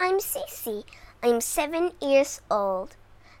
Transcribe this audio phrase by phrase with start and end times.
[0.00, 0.84] I'm Cece.
[1.22, 2.96] I'm seven years old.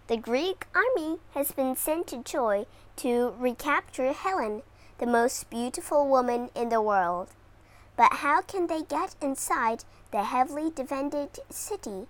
[0.06, 4.62] The Greek army has been sent to Troy to recapture Helen,
[4.98, 7.28] the most beautiful woman in the world.
[7.96, 12.06] But how can they get inside the heavily defended city?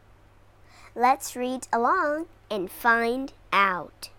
[0.95, 4.11] Let's read along and find out.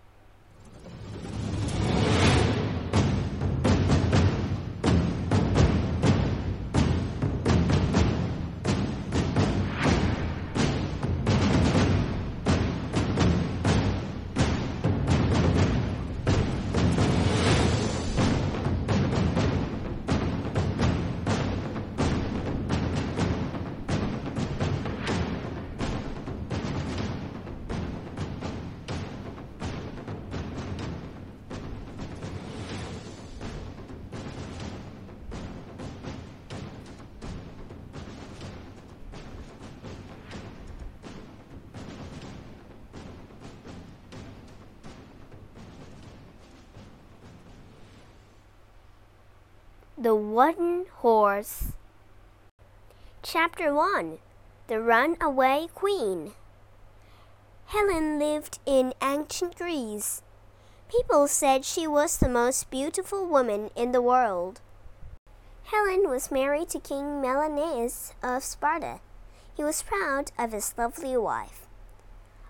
[50.01, 51.73] The Wooden Horse.
[53.21, 54.19] Chapter 1
[54.67, 56.31] The Runaway Queen.
[57.65, 60.21] Helen lived in ancient Greece.
[60.87, 64.61] People said she was the most beautiful woman in the world.
[65.65, 69.01] Helen was married to King Menelaus of Sparta.
[69.53, 71.67] He was proud of his lovely wife.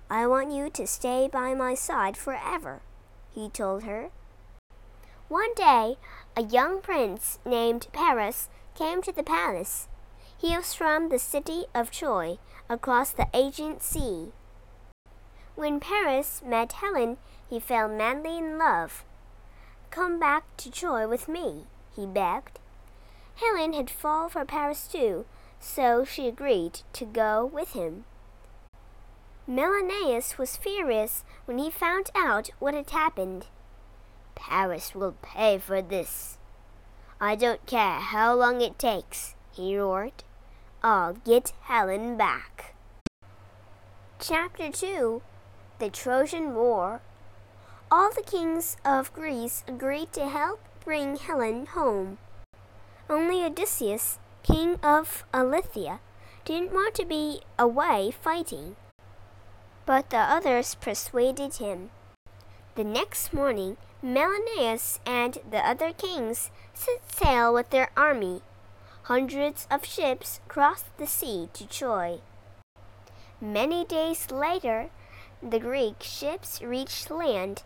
[0.08, 2.82] I want you to stay by my side forever,
[3.34, 4.12] he told her.
[5.30, 5.98] One day,
[6.36, 9.88] a young prince named Paris came to the palace.
[10.38, 12.38] He was from the city of Troy,
[12.70, 14.32] across the Aegean Sea.
[15.56, 17.18] When Paris met Helen,
[17.50, 19.04] he fell madly in love.
[19.90, 22.60] Come back to Troy with me, he begged.
[23.36, 25.26] Helen had fallen for Paris too,
[25.60, 28.06] so she agreed to go with him.
[29.48, 33.48] Menelaus was furious when he found out what had happened.
[34.40, 36.38] Paris will pay for this.
[37.20, 40.24] I don't care how long it takes, he roared.
[40.82, 42.74] I'll get Helen back.
[44.18, 45.22] Chapter 2
[45.80, 47.02] The Trojan War.
[47.92, 52.18] All the kings of Greece agreed to help bring Helen home.
[53.10, 56.00] Only Odysseus, king of Ithaca,
[56.46, 58.78] didn't want to be away fighting.
[59.86, 61.90] But the others persuaded him.
[62.80, 68.42] The next morning, Menelaus and the other kings set sail with their army.
[69.04, 72.22] Hundreds of ships crossed the sea to Troy.
[73.42, 74.92] Many days later,
[75.44, 77.64] the Greek ships reached land.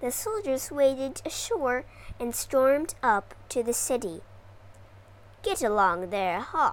[0.00, 1.84] The soldiers waded ashore
[2.18, 4.22] and stormed up to the city.
[5.44, 6.72] Get along there, huh?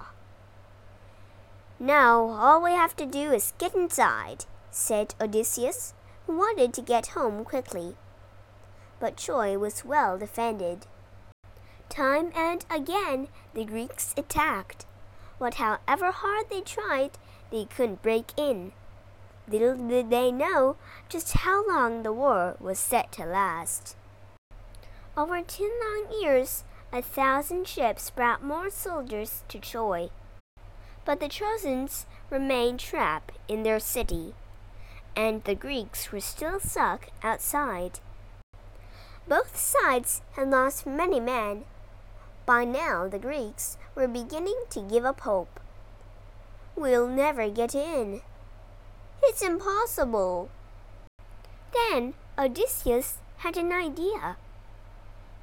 [1.79, 5.93] Now all we have to do is get inside, said Odysseus,
[6.29, 7.95] who wanted to get home quickly
[8.99, 10.85] but Troy was well defended.
[11.87, 14.85] Time and again the Greeks attacked,
[15.39, 17.11] but however hard they tried,
[17.51, 18.73] they couldn't break in.
[19.47, 20.75] Little did they know
[21.07, 23.95] just how long the war was set to last.
[25.17, 26.63] Over ten long years,
[26.93, 30.09] a thousand ships brought more soldiers to Troy.
[31.05, 34.35] But the Trojans remained trapped in their city,
[35.19, 37.99] and the Greeks were still stuck outside.
[39.27, 41.65] Both sides had lost many men.
[42.45, 45.59] By now, the Greeks were beginning to give up hope.
[46.73, 48.21] We'll never get in.
[49.21, 50.49] It's impossible.
[51.73, 54.37] Then Odysseus had an idea.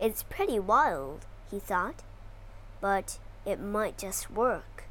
[0.00, 2.02] It's pretty wild, he thought,
[2.80, 4.84] but it might just work.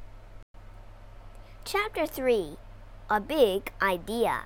[1.64, 2.56] Chapter 3
[3.10, 4.44] A Big Idea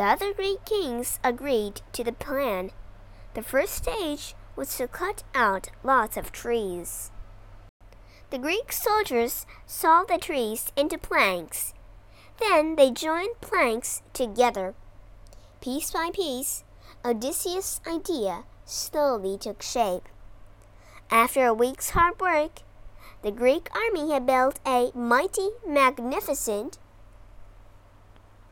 [0.00, 2.70] The other Greek kings agreed to the plan
[3.34, 7.10] the first stage was to cut out lots of trees.
[8.30, 11.74] The Greek soldiers sawed the trees into planks.
[12.38, 14.72] Then they joined planks together.
[15.60, 16.64] Piece by piece,
[17.04, 20.08] Odysseus' idea slowly took shape.
[21.10, 22.62] After a week's hard work,
[23.20, 26.78] the Greek army had built a mighty, magnificent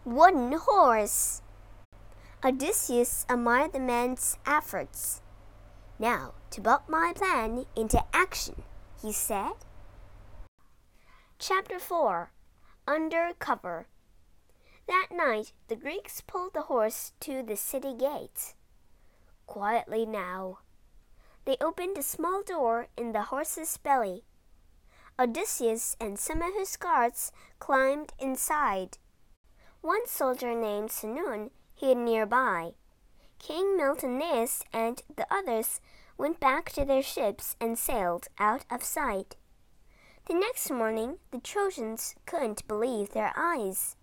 [0.04, 1.42] wooden horse.
[2.44, 5.22] Odysseus admired the man's efforts.
[5.98, 8.62] Now, to put my plan into action,
[9.02, 9.54] he said.
[11.40, 12.30] Chapter 4
[12.86, 13.88] Under Cover
[14.86, 18.54] That night, the Greeks pulled the horse to the city gates.
[19.46, 20.60] Quietly now.
[21.44, 24.22] They opened a small door in the horse's belly.
[25.18, 28.98] Odysseus and some of his guards climbed inside.
[29.80, 32.72] One soldier named Sinon hid nearby.
[33.38, 35.80] King Menelaus and the others
[36.16, 39.36] went back to their ships and sailed out of sight.
[40.26, 43.96] The next morning, the Trojans couldn't believe their eyes.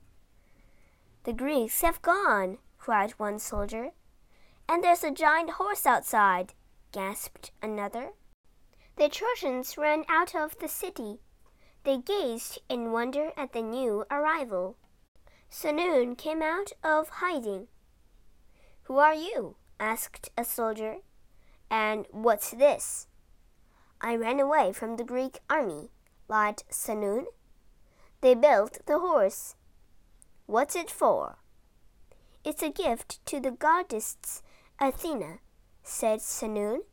[1.26, 3.92] The Greeks have gone, cried one soldier.
[4.68, 6.54] And there's a giant horse outside,
[6.92, 8.12] gasped another.
[8.96, 11.20] The Trojans ran out of the city.
[11.84, 14.78] They gazed in wonder at the new arrival.
[15.50, 17.68] Sinon came out of hiding.
[18.84, 19.56] Who are you?
[19.80, 20.98] asked a soldier.
[21.70, 23.08] And what's this?
[24.02, 25.90] I ran away from the Greek army,
[26.28, 27.26] lied Sinon.
[28.22, 29.56] They built the horse.
[30.46, 31.38] What's it for?
[32.44, 34.44] It's a gift to the goddess
[34.80, 35.40] Athena,
[35.84, 36.84] said Sinon,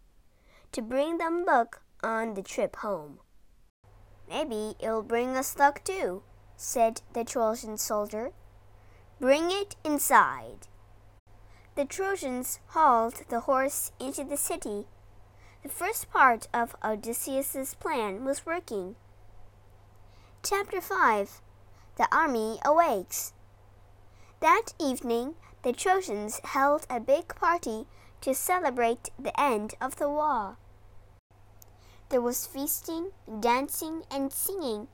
[0.73, 3.19] to bring them luck on the trip home.
[4.29, 6.23] Maybe it'll bring us luck too,
[6.57, 8.33] said the Trojan soldier.
[9.23, 10.67] Bring it inside.
[11.77, 14.87] The Trojans hauled the horse into the city.
[15.63, 18.97] The first part of Odysseus's plan was working.
[20.43, 21.41] Chapter 5
[21.99, 23.33] The Army Awakes.
[24.41, 27.87] That evening, the Trojans held a big party
[28.23, 30.57] to celebrate the end of the war.
[32.09, 34.89] There was feasting, dancing, and singing.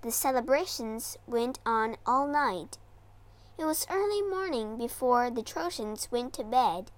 [0.00, 2.78] The celebrations went on all night.
[3.58, 6.90] It was early morning before the Trojans went to bed.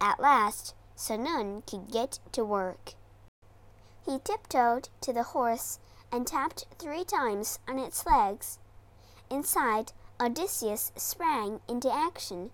[0.00, 2.94] At last, Sinon could get to work.
[4.06, 5.80] He tiptoed to the horse
[6.12, 8.58] and tapped three times on its legs.
[9.28, 12.50] Inside, Odysseus sprang into action.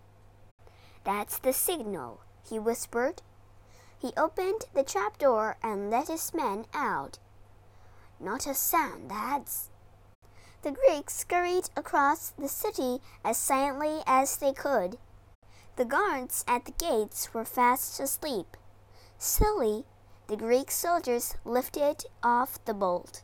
[1.05, 3.21] That's the signal, he whispered.
[3.99, 7.19] He opened the trap door and let his men out.
[8.19, 9.69] Not a sound, lads.
[10.63, 14.99] The Greeks scurried across the city as silently as they could.
[15.77, 18.57] The guards at the gates were fast asleep.
[19.19, 19.85] Slowly,
[20.27, 23.23] the Greek soldiers lifted off the bolt.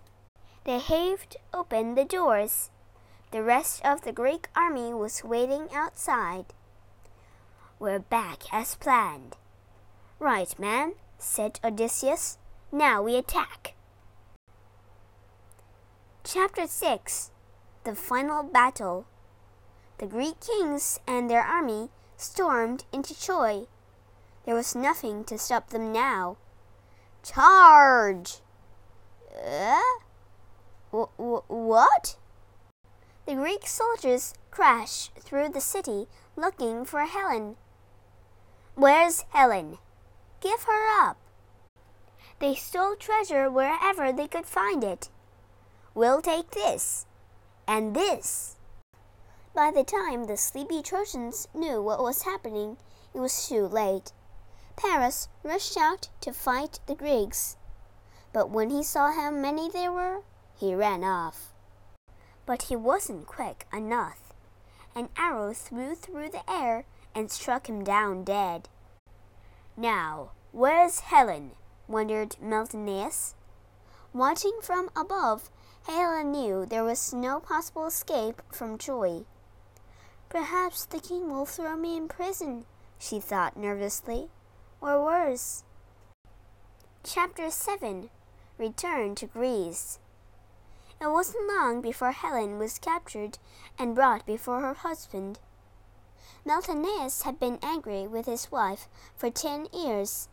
[0.65, 2.71] They heaved open the doors.
[3.31, 6.47] The rest of the Greek army was waiting outside.
[7.79, 9.37] We're back as planned.
[10.19, 12.39] Right, man, said Odysseus.
[12.73, 13.75] Now we attack.
[16.28, 17.31] Chapter 6
[17.84, 19.06] The Final Battle
[19.99, 23.69] The Greek kings and their army stormed into Troy.
[24.44, 26.37] There was nothing to stop them now.
[27.23, 28.38] Charge!
[29.40, 29.78] Uh?
[30.90, 32.17] W- w- what?
[33.26, 37.55] The Greek soldiers crashed through the city looking for Helen.
[38.75, 39.79] Where's Helen?
[40.40, 41.19] Give her up.
[42.40, 45.08] They stole treasure wherever they could find it.
[45.96, 47.06] We'll take this
[47.66, 48.56] and this.
[49.54, 52.76] By the time the sleepy Trojans knew what was happening,
[53.14, 54.12] it was too late.
[54.76, 57.56] Paris rushed out to fight the Greeks,
[58.34, 60.20] but when he saw how many there were,
[60.54, 61.54] he ran off.
[62.44, 64.34] But he wasn't quick enough.
[64.94, 66.84] An arrow flew through the air
[67.14, 68.69] and struck him down dead.
[69.78, 71.52] Now, where's Helen?
[71.88, 73.34] wondered Menelaus.
[74.12, 75.50] Watching from above,
[75.87, 79.25] Helen knew there was no possible escape from Troy.
[80.29, 82.67] Perhaps the king will throw me in prison,
[82.99, 84.29] she thought nervously,
[84.81, 85.63] or worse.
[87.05, 88.10] Chapter 7
[88.58, 90.01] Return to Greece.
[91.01, 93.39] It wasn't long before Helen was captured
[93.79, 95.39] and brought before her husband.
[96.44, 100.29] Menelaus had been angry with his wife for ten years,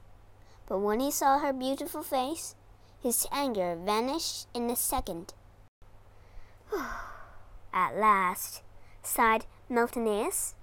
[0.65, 2.55] but when he saw her beautiful face,
[2.99, 5.35] his anger vanished in a second.
[7.73, 8.61] At last,
[9.01, 10.55] sighed Menelaus,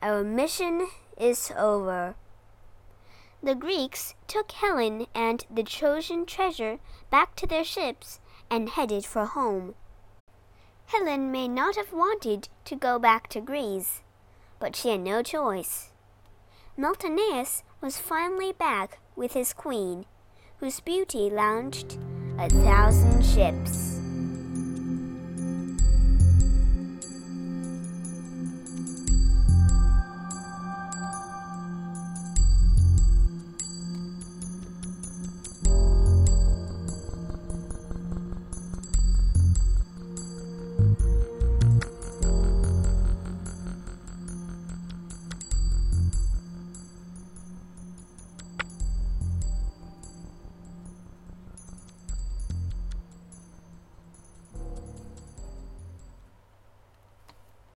[0.00, 2.14] our mission is over.
[3.42, 6.78] The Greeks took Helen and the Trojan treasure
[7.10, 9.74] back to their ships and headed for home.
[10.86, 14.02] Helen may not have wanted to go back to Greece
[14.62, 15.90] but she had no choice.
[16.76, 20.06] Menelaus was finally back with his queen,
[20.58, 21.98] whose beauty launched
[22.38, 24.01] a thousand ships.